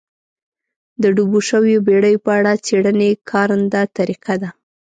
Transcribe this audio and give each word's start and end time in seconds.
د 1.01 1.03
ډوبو 1.15 1.39
شویو 1.49 1.83
بېړیو 1.87 2.23
په 2.25 2.31
اړه 2.39 2.51
څېړنې 2.65 3.09
کارنده 3.29 3.81
طریقه 3.97 4.33
ده. 4.41 4.49